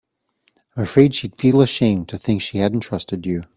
[0.75, 3.43] I'm afraid she'd feel ashamed to think she hadn't trusted you.